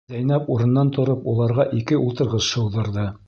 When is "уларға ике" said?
1.33-2.01